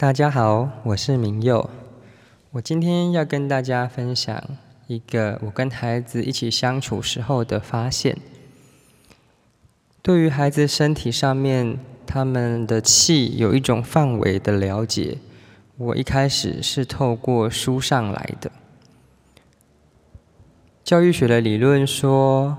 [0.00, 1.68] 大家好，我是明佑。
[2.52, 4.42] 我今天要跟大家分享
[4.86, 8.16] 一个我跟孩子一起相处时候的发现。
[10.00, 15.18] 对于孩子身体上面他们的气有一种范围的了解，
[15.76, 18.50] 我一开始是透过书上来的。
[20.82, 22.56] 教育学的理论说，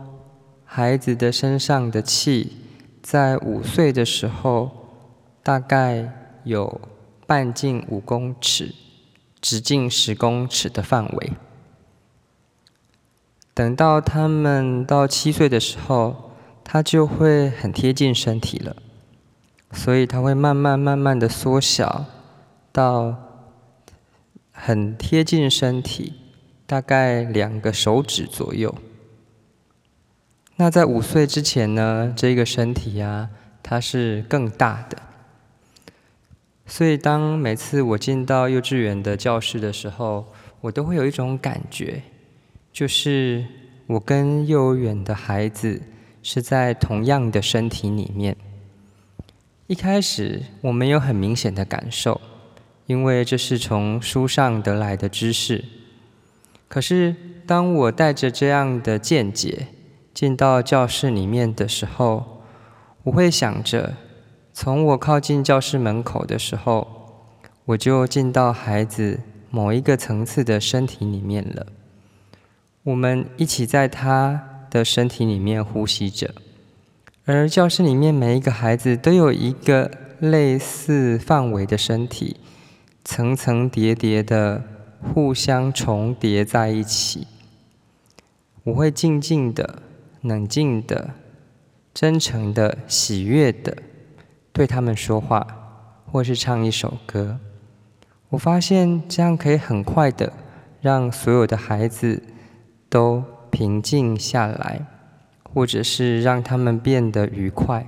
[0.64, 2.52] 孩子的身上的气
[3.02, 4.70] 在五岁的时候
[5.42, 6.08] 大概
[6.44, 6.80] 有。
[7.32, 8.76] 半径五公尺，
[9.40, 11.32] 直径十公尺的范围。
[13.54, 16.32] 等到他们到七岁的时候，
[16.62, 18.76] 他就会很贴近身体了，
[19.72, 22.04] 所以他会慢慢慢慢的缩小
[22.74, 23.16] 到
[24.52, 26.16] 很贴近身体，
[26.68, 28.76] 大概两个手指左右。
[30.58, 33.30] 那在五岁之前呢，这个身体呀，
[33.64, 34.98] 它是更大的。
[36.72, 40.26] 所以，当每次我进到幼稚园的教室的时候，
[40.62, 42.02] 我都会有一种感觉，
[42.72, 43.46] 就是
[43.88, 45.82] 我跟幼儿园的孩子
[46.24, 48.38] 是在同样的身体里面。
[49.68, 52.22] 一开始我没有很明显的感受，
[52.86, 55.66] 因为这是从书上得来的知识。
[56.70, 57.14] 可是，
[57.46, 59.68] 当我带着这样的见解
[60.14, 62.42] 进到教室里面的时候，
[63.04, 63.94] 我会想着。
[64.64, 66.88] 从我靠近教室门口的时候，
[67.66, 71.66] 我就进到孩子某一个层次的身体里面了。
[72.84, 76.36] 我们一起在他的身体里面呼吸着，
[77.26, 79.90] 而教室里面每一个孩子都有一个
[80.20, 82.38] 类似范围的身体，
[83.04, 84.64] 层层叠叠的
[85.02, 87.26] 互相重叠在一起。
[88.66, 89.82] 我会静静的、
[90.22, 91.16] 冷静的、
[91.96, 93.76] 真诚的、喜悦的。
[94.54, 95.48] 对他们说话，
[96.12, 97.40] 或是唱一首歌，
[98.30, 100.32] 我发现这样可以很快的
[100.82, 102.22] 让所有的孩子
[102.90, 104.86] 都平静下来，
[105.54, 107.88] 或者是让他们变得愉快。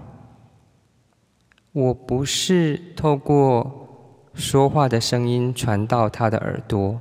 [1.73, 6.99] 我不是透过说话的声音传到他的耳朵，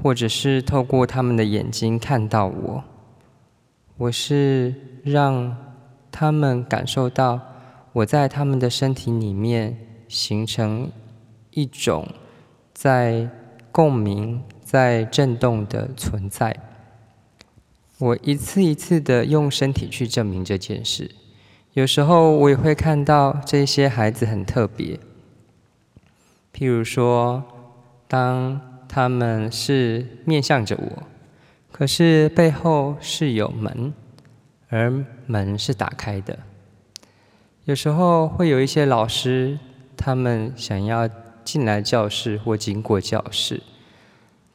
[0.00, 2.84] 或者是透过他们的眼睛看到我，
[3.96, 4.72] 我是
[5.02, 5.56] 让
[6.12, 7.40] 他们感受到。
[7.92, 9.76] 我在他们的身体里面
[10.08, 10.90] 形成
[11.50, 12.06] 一种
[12.72, 13.28] 在
[13.72, 16.56] 共鸣、在震动的存在。
[17.98, 21.10] 我一次一次的用身体去证明这件事。
[21.72, 24.98] 有时候我也会看到这些孩子很特别，
[26.52, 27.44] 譬如说，
[28.08, 31.02] 当他们是面向着我，
[31.70, 33.92] 可是背后是有门，
[34.68, 36.38] 而门是打开的。
[37.64, 39.58] 有时候会有一些老师，
[39.96, 41.08] 他们想要
[41.44, 43.62] 进来教室或经过教室。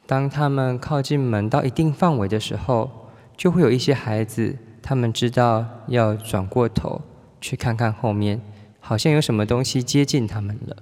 [0.06, 2.90] 当他们靠近门到一定范围的时候，
[3.36, 7.00] 就会有一些孩子，他们知道要转过头
[7.40, 8.40] 去看看后面，
[8.80, 10.76] 好像有什么东西接近他们了。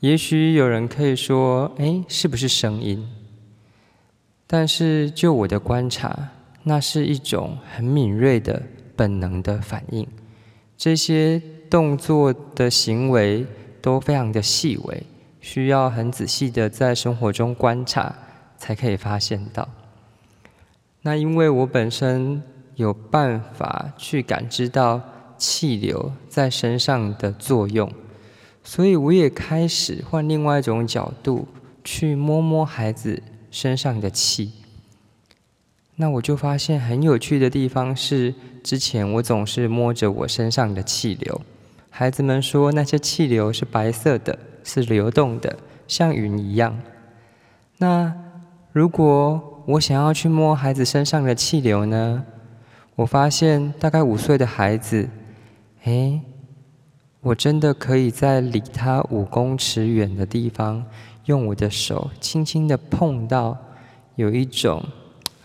[0.00, 3.08] 也许有人可以说：“哎，是不是声音？”
[4.46, 6.28] 但是就我的观察，
[6.64, 8.62] 那是一种很敏锐的
[8.94, 10.06] 本能的反应。
[10.82, 13.46] 这些动作的行为
[13.80, 15.06] 都非常的细微，
[15.40, 18.12] 需要很仔细的在生活中观察，
[18.58, 19.68] 才可以发现到。
[21.02, 22.42] 那因为我本身
[22.74, 25.00] 有办法去感知到
[25.38, 27.88] 气流在身上的作用，
[28.64, 31.46] 所以我也开始换另外一种角度
[31.84, 33.22] 去摸摸孩子
[33.52, 34.50] 身上的气。
[35.96, 41.40] 那我就发现很有趣的地方是，之前我总是摸着我身上的气流，
[41.90, 46.76] 孩子们说那些气流是白色的，是流动的，像云一样。
[47.76, 48.12] 那
[48.72, 52.24] 如果我想要去摸孩子身上的气流呢？
[52.96, 55.08] 我发现大概五岁的孩子，
[55.84, 56.20] 哎，
[57.20, 60.84] 我真的可以在离他五公尺远的地方，
[61.26, 63.56] 用我的手轻轻的碰到，
[64.16, 64.82] 有一种。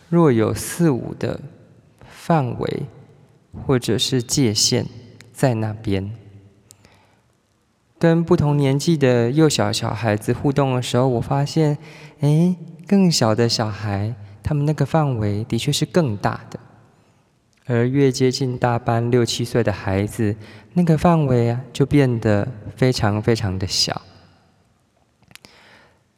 [0.10, 1.40] 若有四五的
[2.08, 2.84] 范围，
[3.66, 4.86] 或者是界限
[5.34, 6.12] 在那边，
[8.00, 11.78] 跟不同年纪的幼小小孩子互动的时候，我发现，
[12.20, 12.56] 哎，
[12.88, 16.60] 更小的小孩，他们那个范围的确是更大的，
[17.66, 20.36] 而越接近大班六七岁的孩子，
[20.74, 24.02] 那个范围啊，就变得非常非常的小。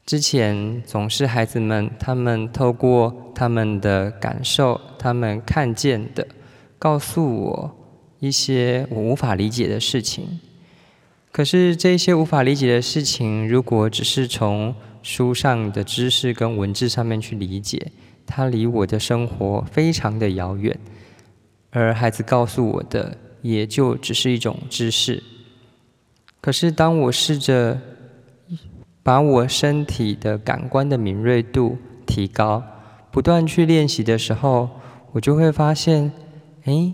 [0.09, 6.27] 之前总是孩子们，他们透过他们的感受，他们看见的，
[6.79, 7.71] 告诉我
[8.17, 10.39] 一些我无法理解的事情。
[11.31, 14.73] 可是这些无法理解的事情，如果只是从
[15.03, 17.91] 书上的知识跟文字上面去理解，
[18.25, 20.75] 它离我的生活非常的遥远。
[21.69, 25.21] 而孩子告诉我的，也就只是一种知识。
[26.41, 27.79] 可是当我试着
[29.01, 32.63] 把我身体的感官的敏锐度提高，
[33.11, 34.69] 不断去练习的时候，
[35.13, 36.11] 我就会发现，
[36.65, 36.93] 哎，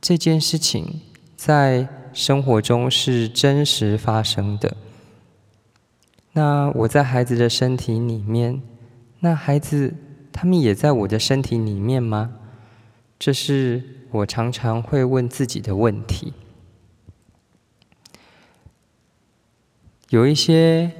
[0.00, 1.00] 这件事情
[1.36, 4.76] 在生活中是真实发生的。
[6.32, 8.60] 那我在孩子的身体里面，
[9.20, 9.94] 那孩子
[10.32, 12.34] 他们也在我的身体里面吗？
[13.18, 16.32] 这是我常常会问自己的问题。
[20.10, 20.92] 有一些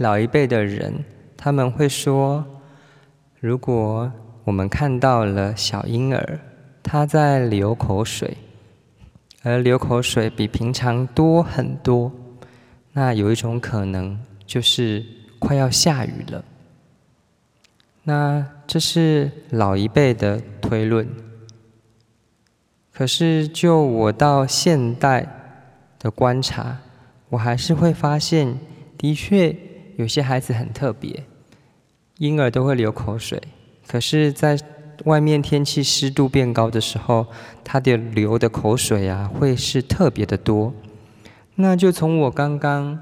[0.00, 1.04] 老一辈的人，
[1.36, 2.42] 他们会说，
[3.38, 4.10] 如果
[4.44, 6.40] 我们看到了小婴儿
[6.82, 8.34] 他在流口水，
[9.42, 12.10] 而流口水比平常多很多，
[12.94, 14.18] 那有一种可能。
[14.46, 15.04] 就是
[15.38, 16.44] 快要下雨了，
[18.02, 21.08] 那这是老一辈的推论。
[22.92, 25.24] 可是就我到现代
[26.00, 26.78] 的观察，
[27.28, 28.58] 我还是会发现，
[28.98, 29.56] 的确
[30.00, 31.24] 有些孩子很特别，
[32.18, 33.40] 婴儿都会流口水。
[33.86, 34.58] 可是，在
[35.04, 37.26] 外面天气湿度变高的时候，
[37.62, 40.72] 他的流的口水啊，会是特别的多。
[41.56, 42.98] 那就从我刚刚。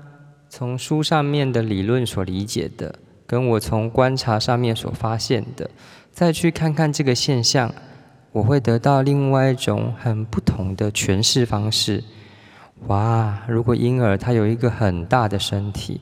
[0.50, 2.95] 从书上面的理论所理解的，
[3.27, 5.69] 跟我从观察上面所发现的，
[6.11, 7.71] 再去看看这个现象，
[8.33, 12.03] 我会得到另外一种很不同的诠释方式。
[12.87, 13.43] 哇！
[13.47, 16.00] 如果婴儿他有一个很大的身体，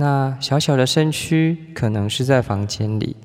[0.00, 3.16] 那小小的身躯可能是在房间里，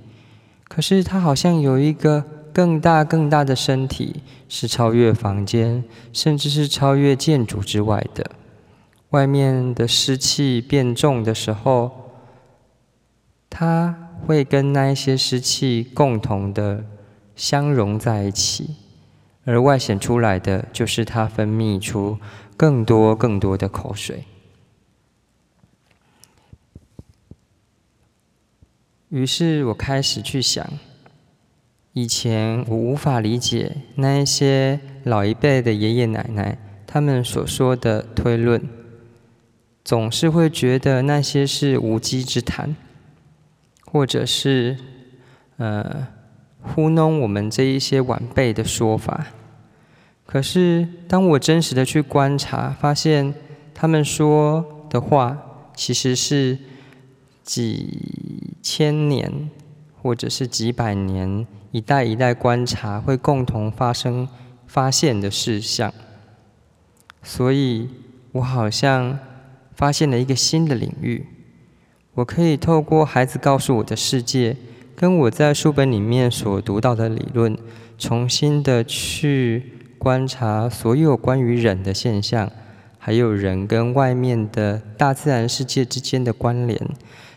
[0.68, 8.32] 可是他好像有一个更大更大的身体，是超越房间，甚至是超越建筑之外的。
[9.12, 11.92] 外面的湿气变重的时候，
[13.52, 16.84] 它会跟那一些湿气共同的
[17.36, 18.78] 相融在一起，
[19.46, 22.18] 而外显出来的就是它分泌出
[22.58, 24.24] 更多更多的口水。
[29.14, 30.68] 于是我开始去想，
[31.92, 36.58] 以前我无法理解那一些老一辈的爷爷奶奶
[36.88, 38.60] 他们所说的推论。
[39.84, 42.76] 总是会觉得那些是无稽之谈，
[43.86, 44.78] 或者是
[45.58, 46.08] 呃
[46.64, 49.28] 糊弄我们这一些晚辈的说法。
[50.26, 53.36] 可是当我真实的去观察，发现
[53.76, 55.38] 他们说的话
[55.76, 56.58] 其实是
[57.44, 58.00] 几
[58.64, 59.52] 千年
[60.02, 64.28] 或者是几百年一代一代观察会共同发生
[64.66, 65.94] 发现的事项，
[67.22, 67.90] 所以
[68.32, 69.20] 我好像。
[69.76, 71.26] 发现了一个新的领域，
[72.14, 74.56] 我可以透过孩子告诉我的世界，
[74.96, 77.58] 跟我在书本里面所读到的理论，
[77.98, 82.52] 重新的去观察所有关于人的现象，
[83.00, 86.80] 还有人跟外面的大自然世界之间的关联，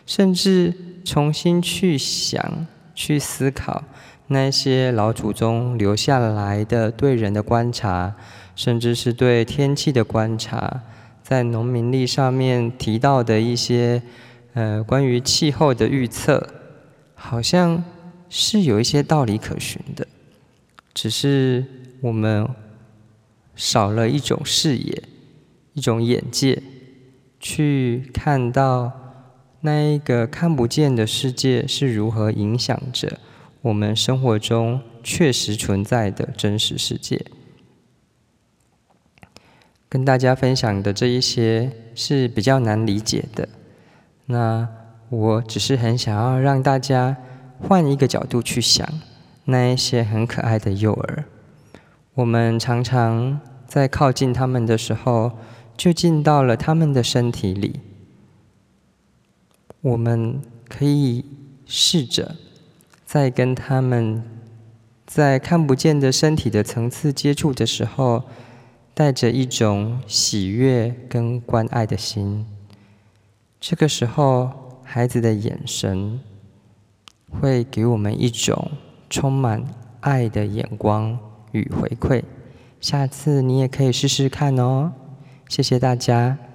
[0.05, 0.71] 甚至
[1.07, 3.81] 重新去想、去思考
[4.27, 8.13] 那些老祖宗留下来的对人的观察，
[8.57, 10.81] 甚至是对天气的观察。
[11.23, 14.03] 在农民历上面提到的一些，
[14.53, 16.45] 呃，关于气候的预测，
[17.15, 17.81] 好像
[18.29, 20.05] 是有一些道理可循的，
[20.93, 21.63] 只是
[22.01, 22.45] 我们
[23.55, 25.03] 少了一种视野，
[25.71, 26.61] 一种眼界，
[27.39, 29.06] 去看到
[29.61, 33.19] 那一个看不见的世界是如何影响着
[33.61, 37.25] 我们生活中确实存在的真实世界。
[39.89, 43.47] 跟大家分享的这一些是比较难理解的，
[44.25, 44.67] 那
[45.09, 47.15] 我只是很想要让大家
[47.59, 48.87] 换一个角度去想
[49.45, 51.23] 那一些很可爱的幼儿。
[52.15, 55.31] 我们常常在靠近他们的时候，
[55.77, 57.79] 就进到了他们的身体里。
[59.81, 61.25] 我们可以
[61.65, 62.35] 试着
[63.05, 64.23] 在跟他们
[65.05, 68.23] 在看不见的身体的层次接触的时候。
[68.97, 72.47] 带着一种喜悦跟关爱的心，
[73.59, 76.19] 这个时候，孩子的眼神
[77.29, 78.71] 会给我们一种
[79.07, 79.63] 充满
[79.99, 81.19] 爱的眼光
[81.51, 82.23] 与回馈。
[82.81, 84.91] 下次你也可以试试看哦，
[85.47, 86.46] 谢谢大家。